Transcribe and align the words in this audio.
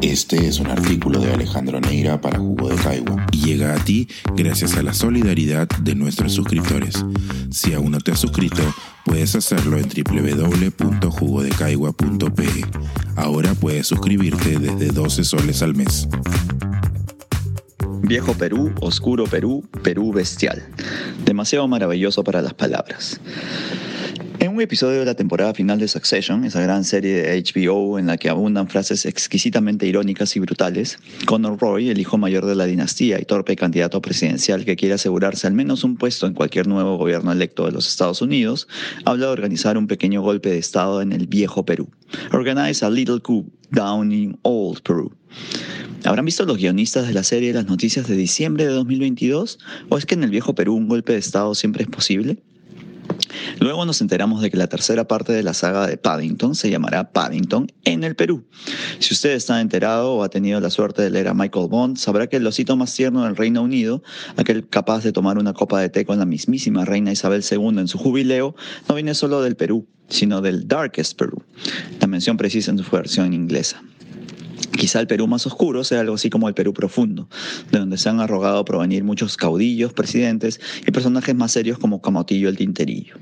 Este 0.00 0.46
es 0.46 0.60
un 0.60 0.68
artículo 0.68 1.20
de 1.20 1.32
Alejandro 1.32 1.80
Neira 1.80 2.20
para 2.20 2.38
Jugo 2.38 2.68
de 2.68 2.76
Caigua 2.76 3.26
y 3.32 3.44
llega 3.44 3.74
a 3.74 3.84
ti 3.84 4.08
gracias 4.36 4.76
a 4.76 4.82
la 4.82 4.94
solidaridad 4.94 5.68
de 5.82 5.94
nuestros 5.94 6.32
suscriptores. 6.32 7.04
Si 7.50 7.74
aún 7.74 7.90
no 7.90 7.98
te 7.98 8.12
has 8.12 8.20
suscrito, 8.20 8.62
puedes 9.04 9.34
hacerlo 9.34 9.78
en 9.78 9.88
www.jugodecaigua.pe. 9.88 12.48
Ahora 13.16 13.54
puedes 13.54 13.86
suscribirte 13.86 14.58
desde 14.58 14.88
12 14.88 15.24
soles 15.24 15.62
al 15.62 15.74
mes. 15.74 16.08
Viejo 18.02 18.34
Perú, 18.34 18.72
oscuro 18.80 19.24
Perú, 19.24 19.64
Perú 19.82 20.12
bestial. 20.12 20.62
Demasiado 21.24 21.66
maravilloso 21.68 22.24
para 22.24 22.42
las 22.42 22.54
palabras. 22.54 23.20
En 24.40 24.54
un 24.54 24.62
episodio 24.62 25.00
de 25.00 25.04
la 25.04 25.14
temporada 25.14 25.52
final 25.52 25.78
de 25.78 25.86
Succession, 25.86 26.46
esa 26.46 26.62
gran 26.62 26.84
serie 26.84 27.12
de 27.12 27.42
HBO 27.42 27.98
en 27.98 28.06
la 28.06 28.16
que 28.16 28.30
abundan 28.30 28.68
frases 28.68 29.04
exquisitamente 29.04 29.86
irónicas 29.86 30.34
y 30.34 30.40
brutales, 30.40 30.98
Conor 31.26 31.58
Roy, 31.58 31.90
el 31.90 31.98
hijo 32.00 32.16
mayor 32.16 32.46
de 32.46 32.54
la 32.54 32.64
dinastía 32.64 33.20
y 33.20 33.26
torpe 33.26 33.54
candidato 33.54 34.00
presidencial 34.00 34.64
que 34.64 34.76
quiere 34.76 34.94
asegurarse 34.94 35.46
al 35.46 35.52
menos 35.52 35.84
un 35.84 35.98
puesto 35.98 36.26
en 36.26 36.32
cualquier 36.32 36.68
nuevo 36.68 36.96
gobierno 36.96 37.32
electo 37.32 37.66
de 37.66 37.72
los 37.72 37.86
Estados 37.86 38.22
Unidos, 38.22 38.66
habla 39.04 39.26
de 39.26 39.32
organizar 39.32 39.76
un 39.76 39.86
pequeño 39.86 40.22
golpe 40.22 40.48
de 40.48 40.56
Estado 40.56 41.02
en 41.02 41.12
el 41.12 41.26
viejo 41.26 41.66
Perú. 41.66 41.90
Organize 42.32 42.82
a 42.82 42.88
little 42.88 43.20
coup 43.20 43.46
down 43.70 44.10
in 44.10 44.38
old 44.40 44.80
Peru. 44.80 45.12
¿Habrán 46.04 46.24
visto 46.24 46.46
los 46.46 46.56
guionistas 46.56 47.06
de 47.06 47.12
la 47.12 47.24
serie 47.24 47.52
las 47.52 47.66
noticias 47.66 48.08
de 48.08 48.16
diciembre 48.16 48.64
de 48.64 48.72
2022? 48.72 49.58
¿O 49.90 49.98
es 49.98 50.06
que 50.06 50.14
en 50.14 50.24
el 50.24 50.30
viejo 50.30 50.54
Perú 50.54 50.76
un 50.76 50.88
golpe 50.88 51.12
de 51.12 51.18
Estado 51.18 51.54
siempre 51.54 51.82
es 51.82 51.90
posible? 51.90 52.38
Luego 53.58 53.84
nos 53.84 54.00
enteramos 54.00 54.42
de 54.42 54.50
que 54.50 54.56
la 54.56 54.68
tercera 54.68 55.06
parte 55.06 55.32
de 55.32 55.42
la 55.42 55.54
saga 55.54 55.86
de 55.86 55.96
Paddington 55.96 56.54
se 56.54 56.70
llamará 56.70 57.12
Paddington 57.12 57.70
en 57.84 58.04
el 58.04 58.16
Perú. 58.16 58.44
Si 58.98 59.14
usted 59.14 59.30
está 59.30 59.60
enterado 59.60 60.14
o 60.14 60.22
ha 60.22 60.28
tenido 60.28 60.60
la 60.60 60.70
suerte 60.70 61.02
de 61.02 61.10
leer 61.10 61.28
a 61.28 61.34
Michael 61.34 61.68
Bond, 61.68 61.96
sabrá 61.96 62.26
que 62.26 62.36
el 62.36 62.46
osito 62.46 62.76
más 62.76 62.94
tierno 62.94 63.24
del 63.24 63.36
Reino 63.36 63.62
Unido, 63.62 64.02
aquel 64.36 64.68
capaz 64.68 65.02
de 65.04 65.12
tomar 65.12 65.38
una 65.38 65.52
copa 65.52 65.80
de 65.80 65.88
té 65.88 66.04
con 66.04 66.18
la 66.18 66.26
mismísima 66.26 66.84
reina 66.84 67.12
Isabel 67.12 67.44
II 67.48 67.78
en 67.78 67.88
su 67.88 67.98
jubileo, 67.98 68.54
no 68.88 68.94
viene 68.94 69.14
solo 69.14 69.42
del 69.42 69.56
Perú, 69.56 69.86
sino 70.08 70.40
del 70.40 70.66
Darkest 70.66 71.16
Perú, 71.16 71.42
la 72.00 72.06
mención 72.06 72.36
precisa 72.36 72.70
en 72.70 72.78
su 72.78 72.90
versión 72.90 73.32
inglesa. 73.32 73.82
Quizá 74.80 74.98
el 74.98 75.06
Perú 75.06 75.26
más 75.26 75.46
oscuro 75.46 75.84
sea 75.84 76.00
algo 76.00 76.14
así 76.14 76.30
como 76.30 76.48
el 76.48 76.54
Perú 76.54 76.72
profundo, 76.72 77.28
de 77.70 77.80
donde 77.80 77.98
se 77.98 78.08
han 78.08 78.18
arrogado 78.18 78.64
provenir 78.64 79.04
muchos 79.04 79.36
caudillos, 79.36 79.92
presidentes 79.92 80.58
y 80.86 80.90
personajes 80.90 81.34
más 81.34 81.52
serios 81.52 81.78
como 81.78 82.00
Camotillo 82.00 82.48
el 82.48 82.56
Tinterillo. 82.56 83.16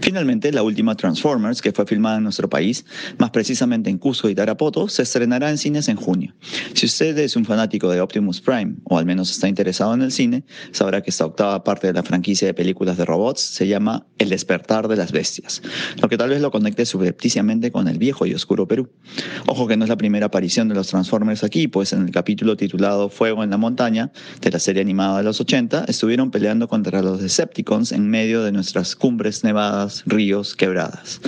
Finalmente, 0.00 0.52
la 0.52 0.62
última 0.62 0.94
Transformers, 0.94 1.60
que 1.60 1.72
fue 1.72 1.86
filmada 1.86 2.18
en 2.18 2.22
nuestro 2.22 2.48
país, 2.48 2.84
más 3.18 3.30
precisamente 3.30 3.90
en 3.90 3.98
Cusco 3.98 4.28
y 4.28 4.36
Tarapoto, 4.36 4.86
se 4.86 5.02
estrenará 5.02 5.50
en 5.50 5.58
cines 5.58 5.88
en 5.88 5.96
junio. 5.96 6.34
Si 6.74 6.86
usted 6.86 7.18
es 7.18 7.34
un 7.34 7.44
fanático 7.44 7.90
de 7.90 8.00
Optimus 8.00 8.40
Prime, 8.40 8.76
o 8.84 8.96
al 8.96 9.04
menos 9.04 9.28
está 9.28 9.48
interesado 9.48 9.94
en 9.94 10.02
el 10.02 10.12
cine, 10.12 10.44
sabrá 10.70 11.02
que 11.02 11.10
esta 11.10 11.26
octava 11.26 11.64
parte 11.64 11.88
de 11.88 11.94
la 11.94 12.04
franquicia 12.04 12.46
de 12.46 12.54
películas 12.54 12.96
de 12.96 13.04
robots 13.04 13.40
se 13.40 13.66
llama 13.66 14.06
El 14.18 14.28
despertar 14.28 14.86
de 14.86 14.94
las 14.94 15.10
bestias, 15.10 15.62
lo 16.00 16.08
que 16.08 16.16
tal 16.16 16.30
vez 16.30 16.40
lo 16.40 16.52
conecte 16.52 16.86
subrepticiamente 16.86 17.72
con 17.72 17.88
el 17.88 17.98
viejo 17.98 18.24
y 18.24 18.34
oscuro 18.34 18.68
Perú. 18.68 18.88
Ojo 19.48 19.66
que 19.66 19.76
no 19.76 19.84
es 19.84 19.88
la 19.88 19.96
primera 19.96 20.26
aparición 20.26 20.68
de 20.68 20.76
los 20.76 20.91
Transformers 20.92 21.42
aquí, 21.42 21.68
pues 21.68 21.92
en 21.94 22.02
el 22.02 22.10
capítulo 22.10 22.54
titulado 22.56 23.08
Fuego 23.08 23.42
en 23.42 23.50
la 23.50 23.56
montaña 23.56 24.12
de 24.42 24.50
la 24.50 24.58
serie 24.58 24.82
animada 24.82 25.18
de 25.18 25.24
los 25.24 25.40
80, 25.40 25.86
estuvieron 25.88 26.30
peleando 26.30 26.68
contra 26.68 27.00
los 27.00 27.20
Decepticons 27.20 27.92
en 27.92 28.08
medio 28.08 28.42
de 28.42 28.52
nuestras 28.52 28.94
cumbres 28.94 29.42
nevadas, 29.42 30.02
ríos, 30.04 30.54
quebradas. 30.54 31.20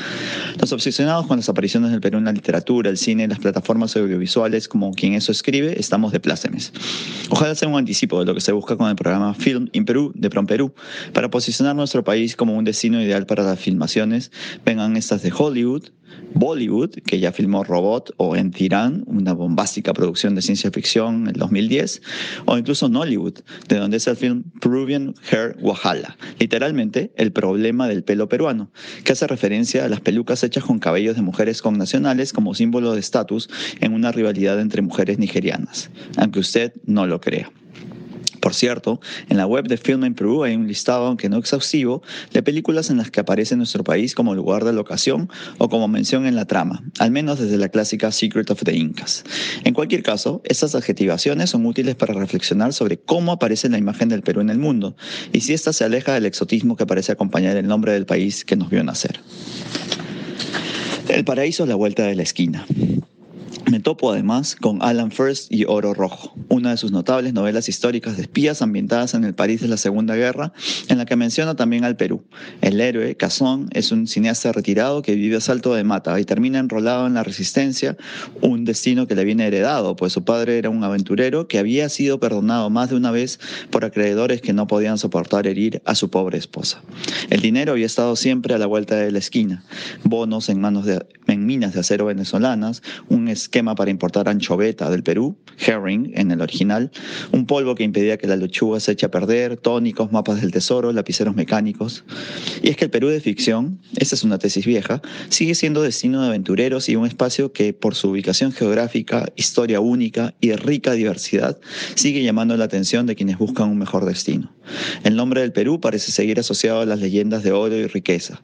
Los 0.61 0.73
obsesionados 0.73 1.27
con 1.27 1.39
las 1.39 1.49
apariciones 1.49 1.91
del 1.91 2.01
Perú 2.01 2.19
en 2.19 2.27
la 2.27 2.33
literatura, 2.33 2.91
el 2.91 2.99
cine, 2.99 3.27
las 3.27 3.39
plataformas 3.39 3.97
audiovisuales, 3.97 4.69
como 4.69 4.93
quien 4.93 5.15
eso 5.15 5.33
escribe, 5.33 5.81
estamos 5.81 6.13
de 6.13 6.21
plácemes. 6.21 6.73
Ojalá 7.31 7.55
sea 7.55 7.69
un 7.69 7.79
anticipo 7.79 8.21
de 8.21 8.27
lo 8.27 8.35
que 8.35 8.43
se 8.43 8.53
busca 8.53 8.77
con 8.77 8.91
el 8.91 8.97
programa 8.97 9.33
Film 9.33 9.69
in 9.73 9.87
Perú 9.87 10.13
de 10.15 10.29
Prom 10.29 10.47
Perú, 10.47 10.75
para 11.15 11.31
posicionar 11.31 11.75
nuestro 11.75 12.05
país 12.05 12.37
como 12.37 12.55
un 12.55 12.65
destino 12.65 13.01
ideal 13.01 13.25
para 13.25 13.43
las 13.43 13.59
filmaciones, 13.59 14.31
vengan 14.65 14.99
estas 14.99 15.23
de 15.23 15.33
Hollywood, 15.35 15.85
Bollywood, 16.35 16.91
que 17.07 17.21
ya 17.21 17.33
filmó 17.33 17.65
Robot, 17.65 18.15
o 18.17 18.37
En 18.37 18.51
Tirán, 18.51 19.05
una 19.07 19.33
bombástica 19.33 19.93
producción 19.93 20.35
de 20.35 20.43
ciencia 20.43 20.71
ficción 20.71 21.29
en 21.29 21.35
2010, 21.35 22.03
o 22.47 22.59
incluso 22.59 22.89
Nollywood, 22.89 23.41
de 23.69 23.77
donde 23.77 23.99
es 23.99 24.07
el 24.07 24.17
film 24.17 24.45
Peruvian 24.61 25.15
Hair 25.31 25.57
Wahala, 25.61 26.17
literalmente 26.39 27.13
el 27.17 27.33
problema 27.33 27.89
del 27.89 28.05
pelo 28.05 28.29
peruano, 28.29 28.71
que 29.05 29.13
hace 29.13 29.27
referencia 29.27 29.85
a 29.85 29.89
las 29.89 30.01
pelucas 30.01 30.43
hechas 30.43 30.65
con 30.65 30.79
cabellos 30.79 31.17
de 31.17 31.23
mujeres 31.23 31.63
connacionales 31.63 32.33
como 32.33 32.55
símbolo 32.55 32.93
de 32.93 33.01
estatus 33.01 33.49
en 33.81 33.93
una 33.93 34.13
rivalidad 34.13 34.61
entre 34.61 34.83
mujeres 34.83 35.19
nigerianas, 35.19 35.91
aunque 36.17 36.41
usted 36.41 36.73
no 36.85 37.07
lo 37.07 37.21
crea. 37.21 37.51
Por 38.45 38.53
cierto, 38.53 39.01
en 39.31 39.39
la 39.39 39.47
web 39.47 39.69
de 39.69 39.79
Film 39.79 40.05
in 40.05 40.13
Perú 40.13 40.45
hay 40.45 40.55
un 40.55 40.69
listado, 40.69 41.07
aunque 41.07 41.31
no 41.31 41.39
exhaustivo, 41.39 42.03
de 42.31 42.43
películas 42.43 42.91
en 42.91 42.99
las 42.99 43.11
que 43.11 43.21
aparece 43.21 43.57
nuestro 43.57 43.83
país 43.85 44.15
como 44.15 44.35
lugar 44.35 44.67
de 44.67 44.75
locación 44.75 45.31
o 45.57 45.71
como 45.71 45.89
mención 45.89 46.27
en 46.27 46.37
la 46.37 46.45
trama, 46.45 46.85
al 46.99 47.11
menos 47.11 47.39
desde 47.39 47.57
la 47.57 47.71
clásica 47.71 48.13
Secret 48.13 48.51
of 48.51 48.63
the 48.63 48.77
Incas. 48.77 49.25
En 49.65 49.73
cualquier 49.73 50.03
caso, 50.03 50.43
estas 50.45 50.75
adjetivaciones 50.75 51.49
son 51.49 51.65
útiles 51.65 51.95
para 51.95 52.13
reflexionar 52.13 52.75
sobre 52.75 52.99
cómo 52.99 53.33
aparece 53.33 53.71
la 53.71 53.79
imagen 53.79 54.11
del 54.11 54.21
Perú 54.21 54.43
en 54.43 54.51
el 54.51 54.59
mundo 54.59 54.95
y 55.33 55.41
si 55.41 55.55
ésta 55.55 55.73
se 55.73 55.85
aleja 55.85 56.13
del 56.13 56.27
exotismo 56.27 56.77
que 56.77 56.85
parece 56.85 57.13
acompañar 57.13 57.57
el 57.57 57.67
nombre 57.67 57.93
del 57.93 58.05
país 58.05 58.45
que 58.45 58.57
nos 58.57 58.69
vio 58.69 58.85
nacer. 58.85 59.21
El 61.09 61.25
paraíso 61.25 61.63
a 61.63 61.67
la 61.67 61.77
vuelta 61.77 62.03
de 62.03 62.15
la 62.15 62.25
esquina. 62.25 62.67
Me 63.75 63.81
topo 63.81 64.13
además 64.13 64.55
con 64.55 64.81
Alan 64.83 65.11
First 65.11 65.53
y 65.53 65.65
Oro 65.65 65.95
Rojo, 65.95 66.33
una 66.49 66.71
de 66.71 66.77
sus 66.77 66.93
notables 66.93 67.35
novelas 67.35 67.69
históricas 67.69 68.17
de 68.17 68.23
espías 68.23 68.63
ambientadas 68.63 69.15
en 69.15 69.25
el 69.25 69.35
París 69.35 69.63
de 69.63 69.67
la 69.67 69.77
Segunda 69.79 70.15
Guerra, 70.15 70.53
en 70.87 70.99
la 70.99 71.07
que 71.07 71.17
menciona 71.17 71.57
también 71.57 71.83
al 71.83 71.97
Perú. 71.97 72.23
El 72.61 72.81
héroe, 72.81 73.17
Cazón, 73.17 73.69
es 73.73 73.91
un 73.91 74.07
cineasta 74.07 74.53
retirado 74.53 75.03
que 75.03 75.17
vive 75.17 75.39
a 75.39 75.41
salto 75.41 75.75
de 75.75 75.83
mata 75.83 76.21
y 76.21 76.25
termina 76.25 76.61
enrolado 76.61 77.09
en 77.09 77.15
la 77.15 77.25
resistencia, 77.25 77.97
un 78.41 78.65
destino 78.65 79.09
que 79.09 79.17
le 79.17 79.25
viene 79.25 79.45
heredado, 79.45 79.97
pues 79.97 80.13
su 80.13 80.23
padre 80.23 80.57
era 80.57 80.71
un 80.71 80.85
aventurero 80.85 81.49
que 81.49 81.59
había 81.59 81.89
sido 81.89 82.21
perdonado 82.21 82.71
más 82.71 82.91
de 82.91 82.95
una 82.95 83.11
vez 83.11 83.41
por 83.71 83.85
acreedores 83.85 84.41
que 84.41 84.53
no 84.53 84.69
podían 84.69 84.99
soportar 84.99 85.49
herir 85.49 85.83
a 85.85 85.97
su 85.97 86.11
pobre 86.11 86.39
esposa. 86.39 86.81
El 87.29 87.41
dinero 87.41 87.73
había 87.73 87.87
estado 87.87 88.15
siempre 88.15 88.55
a 88.55 88.59
la 88.59 88.67
vuelta 88.67 88.95
de 88.95 89.11
la 89.11 89.19
esquina, 89.19 89.65
bonos 90.05 90.49
en 90.49 90.61
manos 90.61 90.85
de 90.85 91.05
en 91.27 91.47
minas 91.47 91.73
de 91.73 91.81
acero 91.81 92.05
venezolanas, 92.07 92.83
un 93.09 93.29
esquema 93.29 93.64
para 93.75 93.91
importar 93.91 94.29
anchoveta 94.29 94.91
del 94.91 95.03
Perú, 95.03 95.39
herring 95.59 96.13
en 96.15 96.31
el 96.31 96.43
original, 96.43 96.91
un 97.33 97.47
polvo 97.47 97.75
que 97.75 97.85
impedía 97.85 98.19
que 98.19 98.27
la 98.27 98.37
lechuga 98.37 98.81
se 98.81 98.93
eche 98.93 99.07
a 99.07 99.11
perder, 99.11 99.57
tónicos, 99.57 100.13
mapas 100.13 100.43
del 100.43 100.53
tesoro, 100.53 100.93
lapiceros 100.93 101.35
mecánicos. 101.35 102.05
Y 102.63 102.69
es 102.69 102.77
que 102.77 102.85
el 102.85 102.91
Perú 102.91 103.09
de 103.09 103.21
ficción, 103.21 103.81
esta 103.97 104.15
es 104.15 104.25
una 104.25 104.39
tesis 104.39 104.67
vieja, 104.67 105.01
sigue 105.31 105.55
siendo 105.55 105.81
destino 105.81 106.21
de 106.21 106.29
aventureros 106.29 106.89
y 106.89 106.97
un 106.97 107.07
espacio 107.07 107.53
que 107.53 107.73
por 107.73 107.95
su 107.95 108.11
ubicación 108.11 108.53
geográfica, 108.53 109.33
historia 109.37 109.81
única 109.81 110.35
y 110.41 110.53
rica 110.53 110.93
diversidad, 110.93 111.59
sigue 111.95 112.23
llamando 112.23 112.57
la 112.57 112.65
atención 112.65 113.07
de 113.07 113.17
quienes 113.17 113.39
buscan 113.39 113.71
un 113.71 113.79
mejor 113.79 114.05
destino. 114.05 114.53
El 115.03 115.17
nombre 115.17 115.41
del 115.41 115.53
Perú 115.53 115.81
parece 115.81 116.13
seguir 116.13 116.39
asociado 116.41 116.81
a 116.81 116.87
las 116.87 117.01
leyendas 117.01 117.43
de 117.43 117.53
oro 117.53 117.77
y 117.77 117.87
riqueza, 117.87 118.41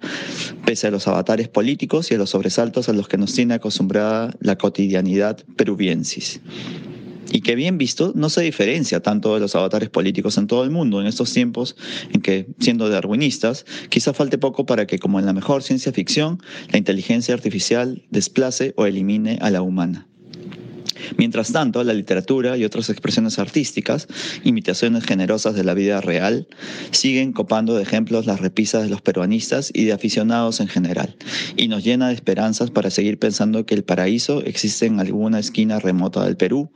pese 0.64 0.86
a 0.86 0.90
los 0.90 1.06
avatares 1.08 1.48
políticos 1.48 2.10
y 2.10 2.14
a 2.14 2.18
los 2.18 2.30
sobresaltos 2.30 2.88
a 2.88 2.92
los 2.92 3.08
que 3.08 3.18
nos 3.18 3.32
tiene 3.32 3.54
acostumbrada 3.54 4.34
la 4.40 4.56
cotidianidad 4.56 5.38
peruviensis 5.56 6.40
y 7.30 7.40
que 7.40 7.54
bien 7.54 7.78
visto 7.78 8.12
no 8.14 8.28
se 8.28 8.42
diferencia 8.42 9.00
tanto 9.00 9.34
de 9.34 9.40
los 9.40 9.54
avatares 9.54 9.88
políticos 9.88 10.36
en 10.36 10.46
todo 10.46 10.64
el 10.64 10.70
mundo 10.70 11.00
en 11.00 11.06
estos 11.06 11.32
tiempos 11.32 11.76
en 12.12 12.20
que, 12.20 12.46
siendo 12.58 12.88
darwinistas, 12.88 13.64
quizá 13.88 14.12
falte 14.12 14.38
poco 14.38 14.66
para 14.66 14.86
que, 14.86 14.98
como 14.98 15.18
en 15.20 15.26
la 15.26 15.32
mejor 15.32 15.62
ciencia 15.62 15.92
ficción, 15.92 16.42
la 16.70 16.78
inteligencia 16.78 17.34
artificial 17.34 18.02
desplace 18.10 18.74
o 18.76 18.86
elimine 18.86 19.38
a 19.40 19.50
la 19.50 19.62
humana. 19.62 20.09
Mientras 21.16 21.52
tanto, 21.52 21.82
la 21.84 21.94
literatura 21.94 22.56
y 22.56 22.64
otras 22.64 22.90
expresiones 22.90 23.38
artísticas, 23.38 24.08
imitaciones 24.44 25.04
generosas 25.04 25.54
de 25.54 25.64
la 25.64 25.74
vida 25.74 26.00
real, 26.00 26.48
siguen 26.90 27.32
copando 27.32 27.74
de 27.74 27.82
ejemplos 27.82 28.26
las 28.26 28.40
repisas 28.40 28.82
de 28.82 28.90
los 28.90 29.02
peruanistas 29.02 29.70
y 29.74 29.84
de 29.84 29.92
aficionados 29.92 30.60
en 30.60 30.68
general, 30.68 31.16
y 31.56 31.68
nos 31.68 31.84
llena 31.84 32.08
de 32.08 32.14
esperanzas 32.14 32.70
para 32.70 32.90
seguir 32.90 33.18
pensando 33.18 33.66
que 33.66 33.74
el 33.74 33.84
paraíso 33.84 34.42
existe 34.42 34.86
en 34.86 35.00
alguna 35.00 35.38
esquina 35.38 35.78
remota 35.78 36.24
del 36.24 36.36
Perú, 36.36 36.70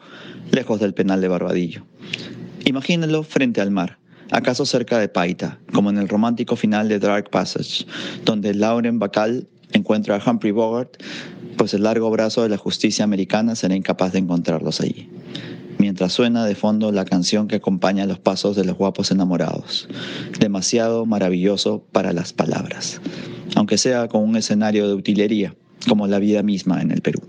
lejos 0.51 0.81
del 0.81 0.95
penal 0.95 1.21
de 1.21 1.29
Barbadillo. 1.29 1.87
Imagínenlo 2.65 3.23
frente 3.23 3.61
al 3.61 3.71
mar, 3.71 3.99
acaso 4.31 4.67
cerca 4.67 4.99
de 4.99 5.09
Paita, 5.09 5.59
como 5.73 5.91
en 5.91 5.99
el 5.99 6.09
romántico 6.09 6.57
final 6.57 6.89
de 6.89 6.99
Dark 6.99 7.31
Passage, 7.31 7.87
donde 8.25 8.55
Lauren 8.55 8.99
Bacall 8.99 9.49
encuentra 9.73 10.17
a 10.17 10.31
Humphrey 10.31 10.53
Bogart 10.53 10.97
pues 11.57 11.75
el 11.75 11.83
largo 11.83 12.11
brazo 12.11 12.43
de 12.43 12.49
la 12.49 12.57
justicia 12.57 13.05
americana 13.05 13.55
será 13.55 13.75
incapaz 13.75 14.13
de 14.13 14.19
encontrarlos 14.19 14.81
allí. 14.81 15.09
Mientras 15.79 16.13
suena 16.13 16.45
de 16.45 16.55
fondo 16.55 16.93
la 16.93 17.05
canción 17.05 17.49
que 17.49 17.57
acompaña 17.57 18.07
los 18.07 18.19
pasos 18.19 18.57
de 18.57 18.65
los 18.65 18.77
guapos 18.77 19.11
enamorados. 19.11 19.89
Demasiado 20.39 21.05
maravilloso 21.07 21.85
para 21.93 22.13
las 22.13 22.33
palabras. 22.33 23.01
Aunque 23.57 23.79
sea 23.79 24.09
con 24.09 24.23
un 24.23 24.37
escenario 24.37 24.89
de 24.89 24.95
utilería, 24.95 25.55
como 25.89 26.07
la 26.07 26.19
vida 26.19 26.43
misma 26.43 26.81
en 26.81 26.91
el 26.91 27.03
Perú. 27.03 27.21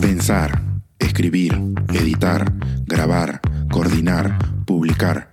Pensar, 0.00 0.62
escribir, 0.98 1.58
editar, 1.94 2.52
grabar, 2.86 3.40
coordinar, 3.70 4.38
publicar 4.66 5.32